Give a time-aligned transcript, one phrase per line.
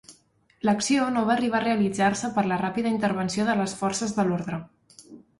[0.67, 4.59] L'acció no va arribar a realitzar-se per la ràpida intervenció de les forces de l'ordre.